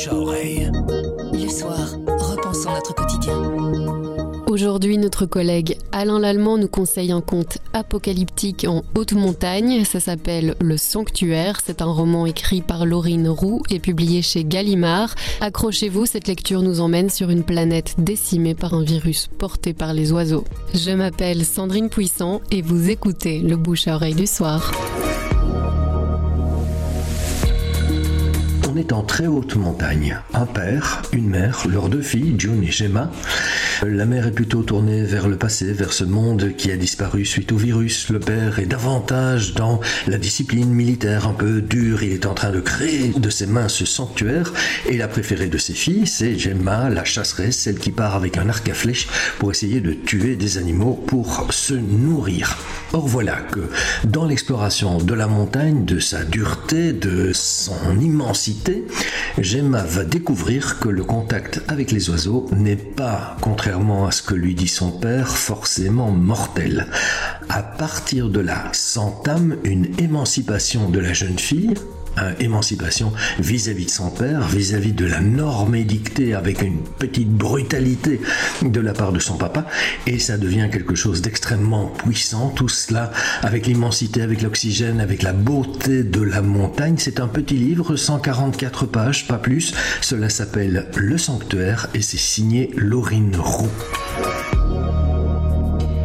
bouche 0.00 0.08
à 0.08 0.14
oreille. 0.14 0.70
Le 1.32 1.48
soir, 1.48 1.98
repensons 2.06 2.70
notre 2.72 2.94
quotidien. 2.94 3.34
Aujourd'hui, 4.46 4.98
notre 4.98 5.26
collègue 5.26 5.76
Alain 5.92 6.18
Lallemand 6.18 6.58
nous 6.58 6.68
conseille 6.68 7.12
un 7.12 7.20
conte 7.20 7.58
apocalyptique 7.72 8.66
en 8.68 8.82
haute 8.96 9.12
montagne. 9.12 9.84
Ça 9.84 10.00
s'appelle 10.00 10.56
Le 10.60 10.76
Sanctuaire. 10.76 11.60
C'est 11.64 11.82
un 11.82 11.92
roman 11.92 12.26
écrit 12.26 12.60
par 12.60 12.84
Laurine 12.84 13.28
Roux 13.28 13.62
et 13.70 13.78
publié 13.78 14.22
chez 14.22 14.44
Gallimard. 14.44 15.14
Accrochez-vous, 15.40 16.06
cette 16.06 16.26
lecture 16.26 16.62
nous 16.62 16.80
emmène 16.80 17.10
sur 17.10 17.30
une 17.30 17.44
planète 17.44 17.94
décimée 17.98 18.54
par 18.54 18.74
un 18.74 18.82
virus 18.82 19.28
porté 19.38 19.72
par 19.72 19.92
les 19.92 20.12
oiseaux. 20.12 20.44
Je 20.74 20.90
m'appelle 20.90 21.44
Sandrine 21.44 21.90
Puissant 21.90 22.40
et 22.50 22.62
vous 22.62 22.90
écoutez 22.90 23.38
le 23.40 23.56
bouche 23.56 23.86
à 23.86 23.94
oreille 23.96 24.14
du 24.14 24.26
soir. 24.26 24.72
On 28.72 28.76
est 28.76 28.92
en 28.92 29.02
très 29.02 29.26
haute 29.26 29.56
montagne. 29.56 30.20
Un 30.32 30.46
père, 30.46 31.02
une 31.12 31.28
mère, 31.28 31.66
leurs 31.68 31.88
deux 31.88 32.02
filles, 32.02 32.36
June 32.38 32.62
et 32.62 32.70
Gemma. 32.70 33.10
La 33.82 34.04
mère 34.06 34.28
est 34.28 34.32
plutôt 34.32 34.62
tournée 34.62 35.02
vers 35.02 35.26
le 35.26 35.36
passé, 35.36 35.72
vers 35.72 35.92
ce 35.92 36.04
monde 36.04 36.52
qui 36.56 36.70
a 36.70 36.76
disparu 36.76 37.24
suite 37.24 37.50
au 37.50 37.56
virus. 37.56 38.10
Le 38.10 38.20
père 38.20 38.60
est 38.60 38.66
davantage 38.66 39.54
dans 39.54 39.80
la 40.06 40.18
discipline 40.18 40.70
militaire 40.70 41.26
un 41.26 41.32
peu 41.32 41.62
dure. 41.62 42.04
Il 42.04 42.12
est 42.12 42.26
en 42.26 42.34
train 42.34 42.50
de 42.52 42.60
créer 42.60 43.08
de 43.08 43.30
ses 43.30 43.46
mains 43.46 43.68
ce 43.68 43.84
sanctuaire. 43.84 44.52
Et 44.88 44.96
la 44.96 45.08
préférée 45.08 45.48
de 45.48 45.58
ses 45.58 45.74
filles, 45.74 46.06
c'est 46.06 46.38
Gemma, 46.38 46.90
la 46.90 47.04
chasseresse, 47.04 47.56
celle 47.56 47.78
qui 47.78 47.90
part 47.90 48.14
avec 48.14 48.38
un 48.38 48.48
arc 48.48 48.68
à 48.68 48.74
flèche 48.74 49.08
pour 49.40 49.50
essayer 49.50 49.80
de 49.80 49.94
tuer 49.94 50.36
des 50.36 50.58
animaux 50.58 50.94
pour 51.08 51.52
se 51.52 51.74
nourrir. 51.74 52.56
Or 52.92 53.06
voilà 53.06 53.36
que 53.36 53.70
dans 54.04 54.26
l'exploration 54.26 54.98
de 54.98 55.14
la 55.14 55.26
montagne, 55.26 55.84
de 55.84 55.98
sa 55.98 56.24
dureté, 56.24 56.92
de 56.92 57.32
son 57.32 57.98
immensité, 58.00 58.59
Gemma 59.38 59.82
va 59.82 60.04
découvrir 60.04 60.78
que 60.80 60.88
le 60.88 61.04
contact 61.04 61.62
avec 61.68 61.92
les 61.92 62.10
oiseaux 62.10 62.48
n'est 62.52 62.76
pas, 62.76 63.36
contrairement 63.40 64.06
à 64.06 64.12
ce 64.12 64.22
que 64.22 64.34
lui 64.34 64.54
dit 64.54 64.68
son 64.68 64.90
père, 64.90 65.36
forcément 65.36 66.10
mortel. 66.10 66.86
À 67.48 67.62
partir 67.62 68.28
de 68.28 68.40
là 68.40 68.70
s'entame 68.72 69.56
une 69.64 69.88
émancipation 69.98 70.90
de 70.90 70.98
la 70.98 71.12
jeune 71.12 71.38
fille 71.38 71.74
émancipation 72.38 73.12
vis-à-vis 73.38 73.86
de 73.86 73.90
son 73.90 74.10
père, 74.10 74.46
vis-à-vis 74.48 74.92
de 74.92 75.06
la 75.06 75.20
norme 75.20 75.74
édictée 75.74 76.34
avec 76.34 76.62
une 76.62 76.80
petite 76.98 77.30
brutalité 77.30 78.20
de 78.62 78.80
la 78.80 78.92
part 78.92 79.12
de 79.12 79.18
son 79.18 79.36
papa, 79.36 79.66
et 80.06 80.18
ça 80.18 80.36
devient 80.36 80.68
quelque 80.70 80.94
chose 80.94 81.22
d'extrêmement 81.22 81.86
puissant, 81.86 82.50
tout 82.50 82.68
cela 82.68 83.10
avec 83.42 83.66
l'immensité, 83.66 84.22
avec 84.22 84.42
l'oxygène, 84.42 85.00
avec 85.00 85.22
la 85.22 85.32
beauté 85.32 86.02
de 86.02 86.20
la 86.20 86.42
montagne. 86.42 86.96
C'est 86.98 87.20
un 87.20 87.28
petit 87.28 87.56
livre, 87.56 87.96
144 87.96 88.86
pages, 88.86 89.26
pas 89.26 89.38
plus. 89.38 89.72
Cela 90.00 90.28
s'appelle 90.28 90.88
Le 90.96 91.18
Sanctuaire 91.18 91.88
et 91.94 92.02
c'est 92.02 92.18
signé 92.18 92.70
Laurine 92.76 93.36
Roux. 93.36 93.70